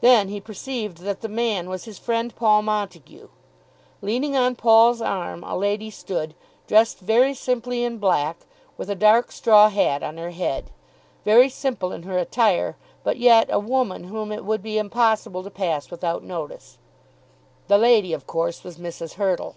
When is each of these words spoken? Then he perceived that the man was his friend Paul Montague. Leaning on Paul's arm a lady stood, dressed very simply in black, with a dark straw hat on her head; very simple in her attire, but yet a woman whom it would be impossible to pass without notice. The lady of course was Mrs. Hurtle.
Then 0.00 0.28
he 0.28 0.40
perceived 0.40 1.00
that 1.02 1.20
the 1.20 1.28
man 1.28 1.68
was 1.68 1.84
his 1.84 1.98
friend 1.98 2.34
Paul 2.34 2.62
Montague. 2.62 3.28
Leaning 4.00 4.34
on 4.34 4.56
Paul's 4.56 5.02
arm 5.02 5.44
a 5.44 5.54
lady 5.54 5.90
stood, 5.90 6.34
dressed 6.66 7.00
very 7.00 7.34
simply 7.34 7.84
in 7.84 7.98
black, 7.98 8.46
with 8.78 8.88
a 8.88 8.94
dark 8.94 9.30
straw 9.30 9.68
hat 9.68 10.02
on 10.02 10.16
her 10.16 10.30
head; 10.30 10.70
very 11.22 11.50
simple 11.50 11.92
in 11.92 12.04
her 12.04 12.16
attire, 12.16 12.78
but 13.04 13.18
yet 13.18 13.48
a 13.52 13.58
woman 13.60 14.04
whom 14.04 14.32
it 14.32 14.46
would 14.46 14.62
be 14.62 14.78
impossible 14.78 15.42
to 15.42 15.50
pass 15.50 15.90
without 15.90 16.22
notice. 16.22 16.78
The 17.66 17.76
lady 17.76 18.14
of 18.14 18.26
course 18.26 18.64
was 18.64 18.78
Mrs. 18.78 19.16
Hurtle. 19.16 19.54